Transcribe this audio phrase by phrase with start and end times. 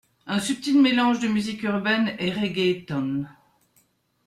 [0.25, 3.27] Un subtile mélange de musique Urbaine et Reggaeton.